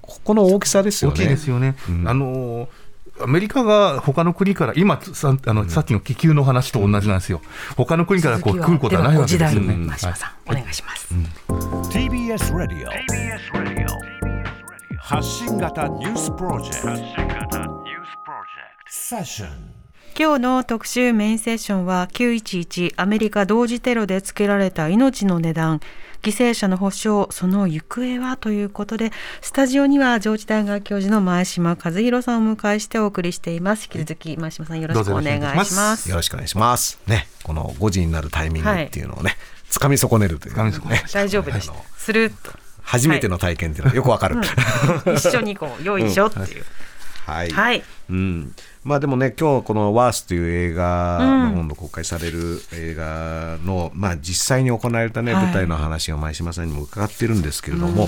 [0.01, 1.15] ここの大きさですよね。
[1.15, 1.75] 大きいですよね。
[1.89, 2.69] うん、あの
[3.19, 7.41] アメリカが他の国から、今さあの、さっきの気球の話と同じなんですよ、
[7.75, 9.75] 他の国からこう来ることはないわけですよね。
[9.75, 11.13] 真島さん、お願いします。
[11.91, 12.91] TBS ラディオ
[14.97, 17.91] 発信型ニュースプロジェクト。
[18.87, 19.70] セッション
[20.17, 25.79] 今日の特集メインセッションは911アメリカ同時テロでつけられた命の値段。
[26.21, 33.85] 犠牲者の保障その行方はということでスタジオには上智大学教授の前島和弘さんをお迎えしてお送りしています。
[33.85, 36.09] 引き続き前島さんよろしくお願いします。
[36.09, 36.99] よろしくお願いします。
[37.07, 39.35] ねこの5時になるタイミングっていうのをね、はい、
[39.71, 42.51] 掴み損ねるという、ね、大丈夫でしたすると。
[42.83, 45.09] 初めての体験っていうのはよくわかる、はい。
[45.09, 46.65] うん、一緒にこうよいしょっていう、うん、
[47.25, 48.53] はい、はい、うん。
[48.83, 58.05] まあでもね今日この「ワース」という映画、うん、今度公開される映画の、まあ、実際に行われたね、舞台の話を前島さんにも伺ってるんですけれども、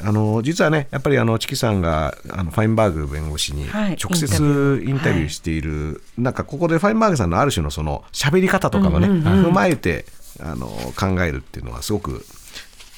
[0.00, 5.30] うん、あの実はねやっぱりあのチキさんがあのファインバーグ弁護士に直接インタビュー。
[5.30, 10.04] している、はい、なんかここでファインバーグさんのある種のその喋り方とかもね、踏まえて
[10.40, 12.24] あの考えるっていうのはすごく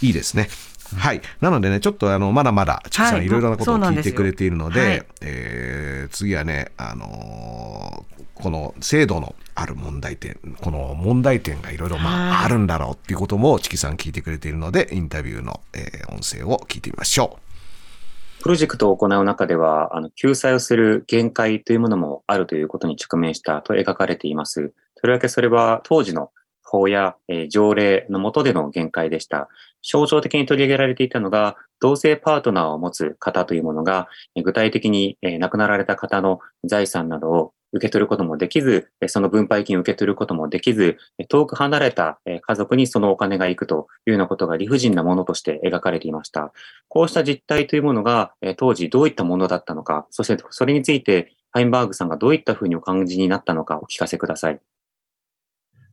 [0.01, 0.49] いいですね。
[0.97, 1.21] はい。
[1.41, 18.43] なのでね、ちょっとあの、まだまだ、チキさんいろいろなことを聞いてくれているので、はい、えー、次はね、あのー、この制度のある問題点、この問題点がいろいろまああるんだろうっていうことも、チキさん聞いてくれているので、インタビューの、えー、音声を聞いてみましょう。
[18.43, 24.73] プロジェクトを行う中では、あの、救済をする限界というものもあるということに直面したと描かれています。
[24.97, 26.31] とりわけそれは当時の
[26.73, 29.49] 法や、えー、条例の下での限界でした。
[29.83, 34.09] 象徴的に取り上げられていたのが、同性パートナーを持つ方というものが、
[34.43, 46.53] 具体的に亡くなられた方の財産などを受け取ることもできず、その分配金を受け取ることもできず、遠く離れた家族にそのお金が行くというようなことが理不尽なものとして描かれていました。
[46.89, 54.61] こうした実態というものが当時どういったものだったのか、そしてそれについてハインバーグさんがどういったふうにお感じになったのかお聞かせください。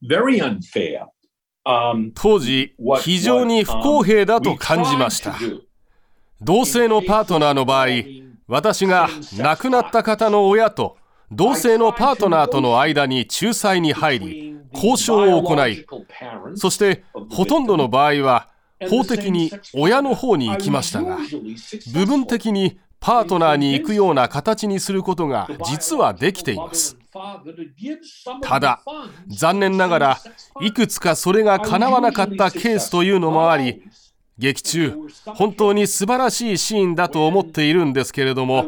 [0.08, 1.06] very unfair
[2.16, 5.36] 当時、非常に不公平だと感じました。
[6.42, 7.88] 同性のパートナーの場合、
[8.48, 10.98] 私が亡くなった方の親と
[11.32, 15.86] 同性のパートナーとの間に仲裁に入り、交渉を行い、
[16.56, 18.48] そしてほとんどの場合は
[18.90, 21.18] 法的に親の方に行きましたが、
[21.94, 26.98] 部分的にパートナーに行くような形にすることが実はできています。
[28.42, 28.82] ただ、
[29.28, 30.20] 残念ながら
[30.62, 33.84] いくつかそれが叶わなかったケースというのもあり、
[34.38, 38.68] 劇中、本当に素晴らしいシーンだと思っているんですけれども、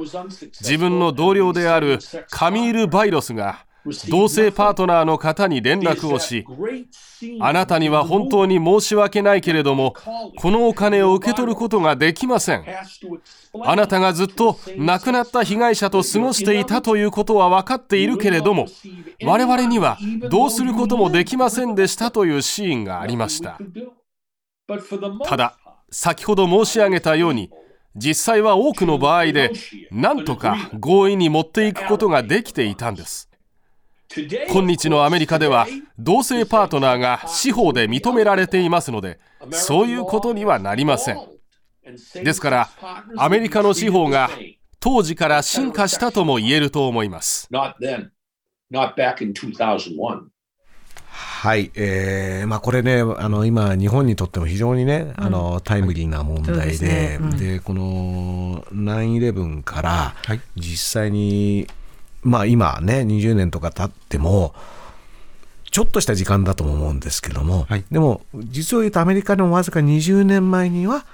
[0.60, 3.66] 自分の同僚であるカミール・バイロスが、
[4.10, 6.46] 同性パートナーの方に連絡をし、
[7.40, 9.96] あなたには本当に申し訳ないけれども、
[10.38, 12.66] このお金を受け取ることができません。
[13.64, 18.68] あなたがずっと亡くなった被害者と過ごしていたということは分かっているけれども、
[19.24, 19.98] 我々には
[20.30, 23.58] どうすることもできませんでしたというシーンがありました。
[25.26, 25.58] ただ、
[25.90, 27.50] 先ほど申し上げたように、
[27.96, 29.52] 実際は多くの場合で、
[29.92, 33.31] なんとか合意に持っていくことができていたんです。
[34.52, 39.20] 今日のアメリカでは同性パートナーが司法で認められていますので
[39.52, 41.18] そういうことにはなりません。
[42.24, 42.70] ですから
[43.18, 44.30] アメリカの司法が
[44.80, 47.48] 当時から進化したとも言えると思います。
[51.42, 57.18] はい、えーまあ、これねあの今日本にとっても非常にね、うん、あのタイムリーな問題でで、ね。
[57.20, 60.16] うん、でこの9-11から
[60.56, 61.68] 実際に
[62.22, 64.54] まあ今ね、20年とか経っても、
[65.72, 71.06] ちょっとした時間だと思うんですけども、はい、でも実を言うとアメリカでもわずか20年前には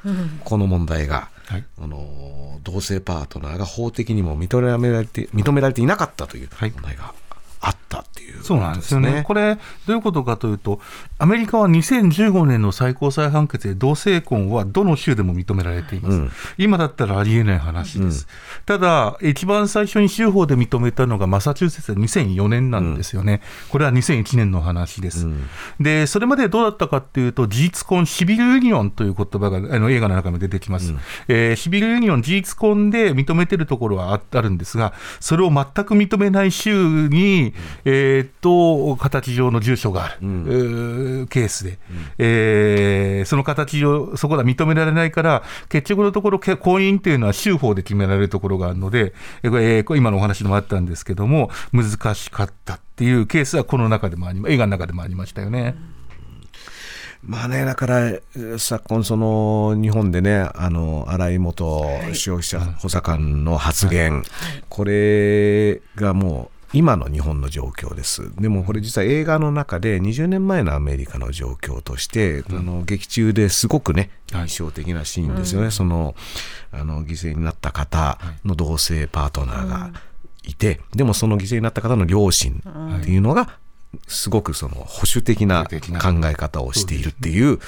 [0.43, 7.13] この問題が、はい、あの同性パートナーが法的にも認められて認められていなかったという問題が
[7.61, 9.23] あったっていう、ね、そうなんですよね。
[9.25, 10.79] これ、どういうことかというと、
[11.17, 16.17] アメリカは2015年の最高裁判決で同性婚はどの州でも認められています。
[16.17, 18.27] うん、今だったらありえない話です。
[18.59, 23.41] うん、ただ、一番最初に州法で認めたのがマサチューセッツで2004年なんですよね。
[23.65, 25.27] うん、これは2001年の話です。
[25.79, 30.93] で、それまでどうだったかっていうと、事実婚、シビルユニオンという言葉があの映画の中に出てきます。
[31.27, 37.46] えー、シビルユニオン、事実婚で認めてるところはあるんですが、それを全く認めない州に、
[37.85, 41.77] えー、と形上の住所がある、うん、ケースで、うん、
[42.17, 55.75] えー、その形上、そこが認められないから、結局のところ、婚姻っていうのは州法で決められるところがあるので、えー、今のお話でもあったんですけども、難しかったっていうケースは、この中でもあり、映画の中でもありましたよね。
[57.23, 58.11] まあね、だから
[58.57, 64.23] 昨今、その日本でね、あの新井元消費者補佐官の発言、
[64.69, 68.31] これがもう今の日本の状況です。
[68.41, 75.67] でもこれ実は映画の中で20年前のアメリカの状況として、うん、あの劇中ですごくね、印象的なシーンですよね。
[75.67, 76.15] はい、その、
[76.71, 79.91] あの、犠牲になった方の同性パートナーが
[80.47, 82.63] いてでもその犠牲になった方の両親
[82.99, 83.59] っていうのが
[84.07, 87.59] すごくその保守的な考え方をしているっていう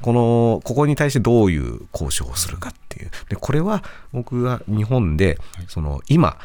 [0.00, 3.10] このここに対してどういう交渉をするかっていう。
[3.28, 3.82] でこれは
[4.12, 5.38] 僕が日本で
[5.68, 6.38] その今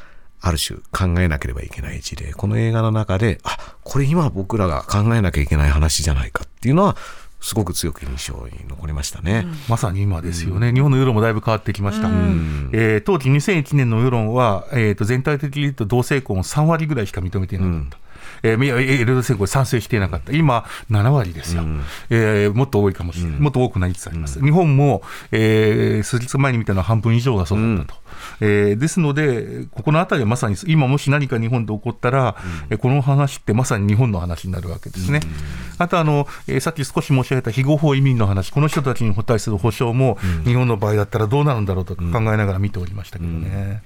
[0.46, 2.34] ある種考えなければいけない事例。
[2.34, 6.98] この映画の中であこれ今僕らが考えなきゃいけない話じゃないかっていうのは
[7.40, 17.98] すごく強く印象に残りましたね、うん、まさに今ですよね、うん、日本の世論もだいぶ変わってきました、うん、えー、当時2001年の世論は、えーと、全体的に言うと同性婚を3割ぐらいしか認めていなかった。
[18.42, 28.03] えー、エルド選考賛成していなかった、今、7割ですよ、うん、えー、もっと多いかもしれない、もっと多くなりつつあります、日本も、えー、数日前に見たのは半分以上がそうだったと。
[28.40, 32.36] えー、ですので、ここのあたりはまさに、今もし何か日本で起こったら、
[32.70, 35.22] うん、この話ってまさに日本の話になるわけですね。
[35.24, 35.30] うん、
[35.78, 43.82] あとあの、えー、さっき少し申し上げた非合法移民の話、この人たちに対する保障も、日本の場合だったらどうなるんだろうと考えながら見ておりましたけどね。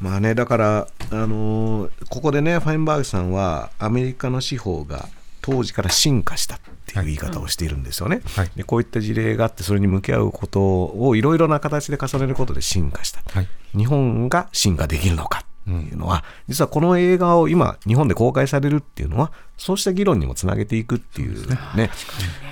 [0.00, 5.08] まあね、だから、あのー、ここでね、ファインバーグさんは、アメリカの司法が
[5.46, 8.20] 当時から進化したっていう言い方をしているんですよね。
[8.34, 21.90] はい、でこういった事例があってそれに向き合うことをいろいろな形で重ねることで進化した、はい、日本が進化できるのかっていうのは、実はこの映画を今日本で公開されるっていうのはそうした議論にもつなげていくっていうね、ね。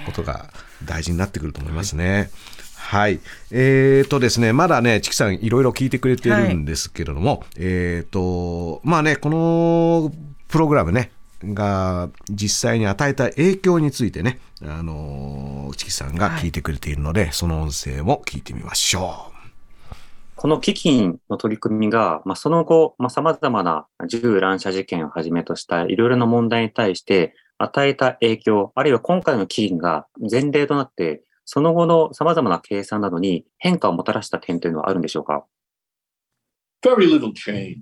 [0.07, 0.51] ことが
[0.85, 2.31] 大事になってくると思いますね。
[2.77, 3.19] はい。
[3.51, 10.13] えーとですね、まだね、チキさんいろいろ聞いてくれてるんですけれども、はい、えーと、まあね、この
[10.47, 11.11] プログラムね、
[11.53, 19.35] が実際に与えた影響についてね、あのチキさんが聞いてくれているので、はい、その音声も聞いてみましょう。
[20.37, 35.47] この基金の取り組みが、まあ、その後、まあ、様々な銃乱射事件をはじめとしたいろいろな問題に対して与えた影響、あるいは今回の基金が前例となって、その後の様々な計算などに変化をもたらした点というのはあるんでしょうか
[36.85, 37.77] ？Very little change.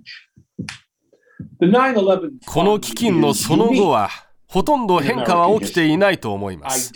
[2.46, 4.10] この基金のその後は
[4.48, 6.92] ほとんど変化は起きていないと思います。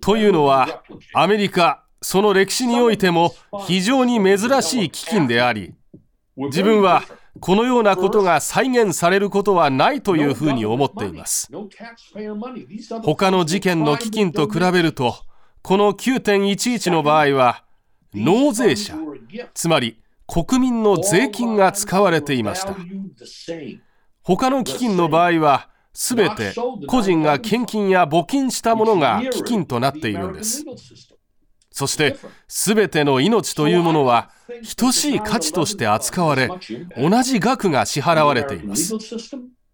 [0.00, 0.82] というのは
[1.14, 3.34] アメリカその歴史においても
[3.66, 5.74] 非常に珍しい基金であり
[6.36, 7.02] 自分は
[7.40, 11.50] このようなことが再現されることはないというふうに思っています。
[13.02, 15.16] 他の事件の基金と比べると
[15.62, 17.64] この9.11の場合は
[18.14, 18.94] 納税者
[19.52, 22.76] つまり国民の税金が使われていました。
[24.22, 26.52] 他の基金の場合はすべて
[26.88, 30.64] 個人が献金や募金したものが基金となっているんです。
[31.70, 32.16] そして
[32.48, 34.30] すべての命というものは
[34.76, 36.48] 等しい価値として扱われ
[36.96, 38.94] 同じ額が支払われています。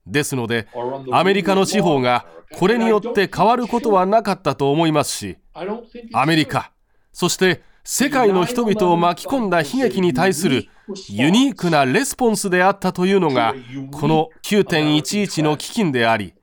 [0.06, 0.68] ですので
[1.12, 5.38] アメリカの司法がこれによって変わることはなかったと思いますし
[6.12, 6.72] アメリカ
[7.12, 10.68] そして世界の人々を巻き込んだ悲劇に対する
[11.08, 13.54] ユニークなレスポンスであったというのが
[13.90, 16.34] この9.11の基金であり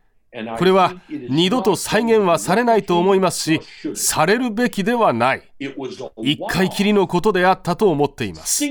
[0.57, 3.61] これは二度と再現はされないと思いますし
[3.95, 5.43] されるべきではない。
[6.23, 8.63] 一回きりのことであったと思っています。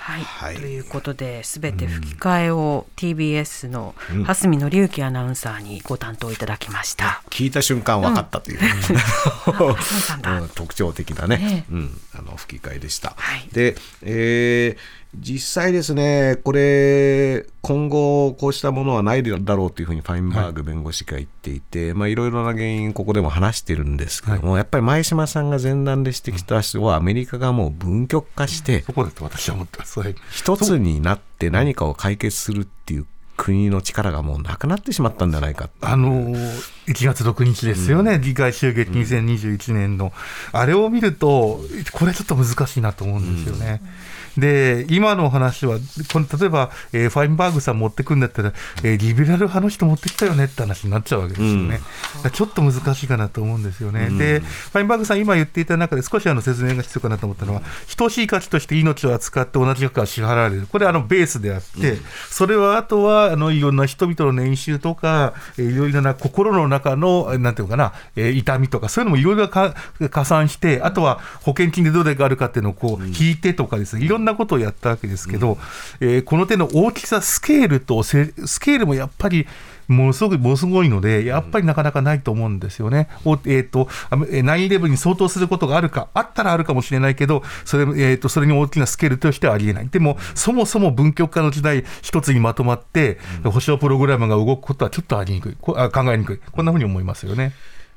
[0.00, 3.94] はい、はい、ということで、すべて吹き替えを TBS の
[4.24, 7.22] 蓮見紀之アナウンサーにご担当いただきました。
[7.28, 11.64] 聞いた瞬間分かったという、 うん、特徴的なね、ね。
[11.70, 13.12] うん、あの吹き替えでした。
[13.16, 30.00] はい、で、えー実際ですね、これ、今後、こうしたものはないだろうというふうにファインバーグ弁護士が言っていて、はいろいろな原因、ここでも話してるんですけども、はい、やっぱり前島さんが前段で指摘した人は、アメリカがもう分極化して、そこだと私は思ってます、
[30.30, 33.06] 一つになって何かを解決するっていう
[33.36, 40.12] 国の力がもうなくなってしまったんじゃないかあのー、1月6日ですよね、うん、議会襲撃2021年の、
[40.52, 41.60] うん、あれを見ると、
[41.92, 43.80] これちょっと難しいなと思うんですよね。
[43.82, 45.78] うんで、今の話は、
[46.12, 48.52] この例えば、えー、ファインバーグさん持ってくんだったら、
[48.82, 51.80] えー、リベラル派の人持ってきたよねって話になっちゃうわけですよね。
[52.24, 54.08] うん、ちょっと難しいかなと思うんですよね。
[54.10, 57.62] うん、で、ファインバーグさん、今言っていた中で少しあの説明が必要かなと思ったのは、
[57.96, 60.66] 等しい価値として命を扱って同じ額が支払われる。
[60.70, 62.00] これあのベースであって、うん、
[62.30, 75.58] それはあとは、あの、いろんな人々の年収とか、えー、いろいろな心の中の、なんていうかな、えー、痛みとか、そういうのもいろいろ加算して、あとは保険金でどれがあるかっていうのをこう、引いてとかですね、いろんなことをやったわけですけど、
[76.00, 79.46] うん、えー、この手の大きさ、スケールとスケールもやっぱり
[79.88, 83.08] ものすごくものすごいので、やっぱりなかなかないと思うんですよね。
[83.24, 89.88] うん、えっ、ー、と、9-11に相当することがあるか、あったらあるかもしれないけど、それ,、えーと、それに大きなスケールとしてはありえない。
[89.88, 95.74] でも、そもそも分極化の時代、一つにまとまって、保証プログラムが動くことはちょっとありにくい、考
[96.12, 97.52] えにくい、こんなふうに思いますよね。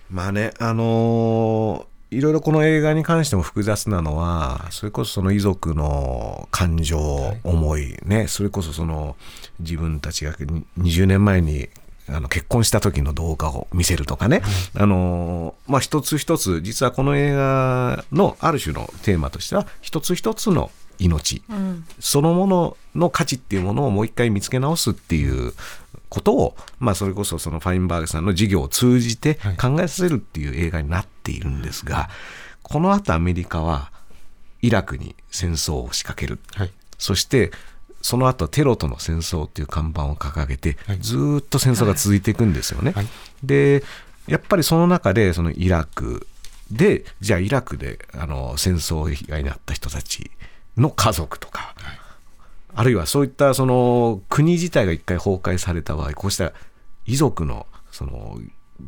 [0.10, 8.28] まあね、あのーいろいろこの映画に関しても複雑なのはそれこそその遺族の感情、思いね。
[8.28, 9.16] それこそその
[9.60, 11.70] 自分たちが20年前に
[12.08, 14.42] あの結婚した時の動画を見せるとかね、
[14.76, 25.54] あのまあ、一つ一つ実はこの映画のある種のテーマとしては一つ一つの命、うん、そのものの価値っていうものをもう一回見つけ直すっていう
[26.10, 32.08] ことを、まあ、それこそそのファインバーグさんの事業を通じて考えさせるっていう映画になっているんですが、はい、
[32.62, 33.92] この後アメリカは
[34.62, 37.52] イラクに戦争を仕掛ける、はい、そして
[38.02, 42.94] その後テロとの戦争っていう看板を掲げて、ずっと戦争が続いていくんですよね。
[43.42, 43.82] で
[44.28, 46.28] やっぱりその中でそのイラク
[46.70, 50.32] でじゃあイラクであの戦争被害に遭った人たち
[50.78, 52.00] の家族とか、はい、
[52.76, 56.54] あるいはそういったその国自体が一回崩壊された場合こうした
[57.06, 58.40] 遺族のその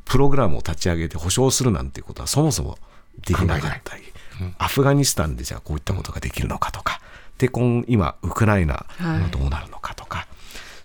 [0.03, 2.77] プログラムを立ち上げて保障するなんていうことはそもそも
[3.25, 4.03] できなかったり、
[4.41, 6.99] うん、アフガニスタンでじゃあこういったことができるのかとか、
[7.37, 7.49] で
[7.87, 10.29] 今ウクライナがどうなるのかとか、はい、っ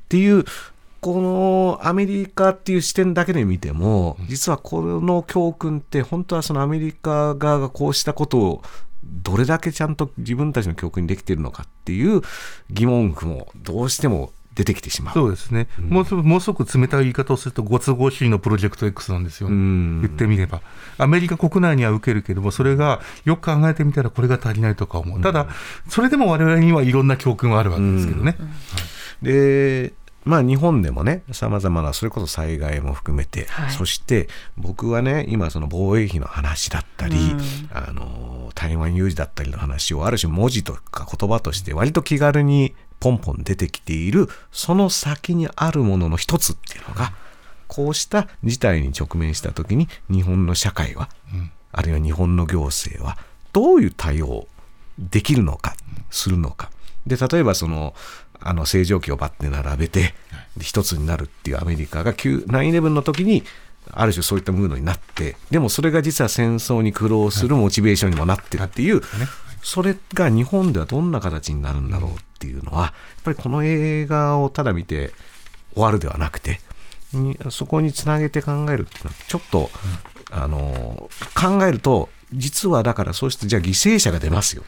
[0.08, 0.44] ていう
[1.00, 8.62] このアメリカっていう視点だけで見ても実はこの教訓って本当はそのアメリカ側がこうしたことを
[9.02, 12.20] どれだけちゃんと自分たちの教訓にできているのかっていう
[12.70, 15.14] 疑問符もどうしても出てきてしまう。
[15.14, 20.60] そうですね、うん、もうもうすごく冷たい言い方をすると、ご都合主義のプロジェクト X なんですよ、言ってみれば。
[20.98, 25.46] アメリカ国内には受けるけれども、それがよく考えてみたら、これが足りないとか思う、ただ、
[25.88, 28.36] それでもわれわれにはいろんな教訓はあるわけですけどね。
[29.22, 29.94] で
[30.24, 37.16] まあ、日本でもね、さまざまな、それこそ災害も含めて、はい、そして僕はね、今、その防衛費の話だったり、
[37.72, 42.69] あの台湾有事だったりの話を、ある種文字とか言葉として、割と気軽に
[43.00, 47.12] ポンポン出てきている、その先にあるものの一つっていうのが、
[47.66, 53.16] こうした事態に直面したときに、日本の社会は、うん、あるいは日本の行政は、
[53.52, 54.46] どういう対応
[54.98, 55.74] できるのか、
[56.10, 56.70] するのか。
[57.06, 57.94] で、例えばその、
[58.40, 60.14] あの正常期をバッて並べて、
[60.60, 63.44] 一つになるっていうアメリカが9-11の時に、
[63.92, 69.00] ある種そういったムードになって、でもそれが実は戦争に苦労するモチベーションにもなってるっていう、
[69.62, 72.92] それが日本ではどんな形になるんだろうっていうのは、やっ
[73.24, 75.12] ぱりこの映画をただ見て
[75.74, 76.60] 終わるではなくて、
[77.50, 79.70] そこにつなげて考えるっていうのは、ちょっと、
[80.32, 84.62] あの考えると、実はだからそうしてじゃあ犠牲者が出ますよ。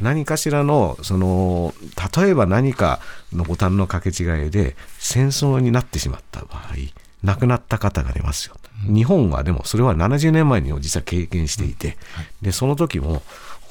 [0.00, 1.72] 何かしらのその
[2.16, 3.00] 例えば何か
[3.32, 6.74] のボタンの掛け違いで戦争になってしまった場合
[7.22, 8.56] 亡くなった方が出ますよ、
[8.88, 11.92] うん、日本はでもそれは70年前にも実は経験していて、うん。
[11.92, 13.22] はい、でその時も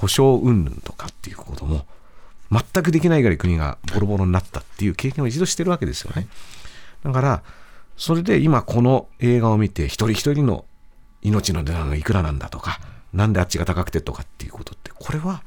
[0.04, 1.86] 保証云々とかっていうことも
[2.52, 6.28] 全くできないぐらい国がボロボロになったっていう経験を一度してるわけですよね、
[7.06, 7.42] だから
[7.96, 10.66] それで今この映画を見て一人一人の
[11.22, 12.82] 命の値段がいくらなんだとか、
[13.14, 15.42] なんであっちが高くてとかっていうことってこれは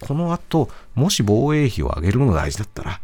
[0.00, 3.00] この後、もし防衛費を上げるのが大事だったら、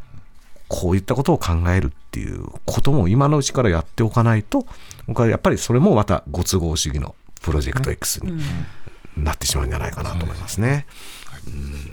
[0.69, 4.67] こういったことを考えるっていうことも今のうちからやっておかないと、
[5.07, 8.43] 僕はやっぱりそれもまたご都合主義のプロジェクト X に
[9.17, 10.87] なってしまうんじゃないかなと思いますね。
[11.47, 11.93] うん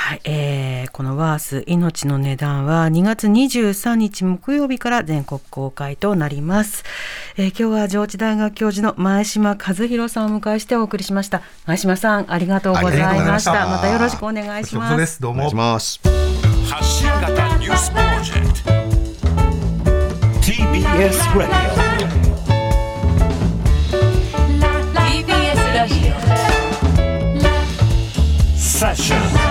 [0.00, 6.84] はい、えー、このワース命の値段は2月23日木曜日から全国公開となります、
[7.36, 11.42] えー、今日は上智大学教授の前島和弘さんをお迎えしてお送りしました。
[11.66, 13.68] 前島さんありがとうございました。
[13.68, 13.88] また。
[13.90, 15.20] よろしくお願いします。
[15.20, 15.50] どうも。
[15.50, 16.00] 発
[16.88, 18.70] 信型ニュースプロジェクト。
[20.40, 21.89] TBS ラジオ TBS ラジオ
[28.80, 29.49] セッション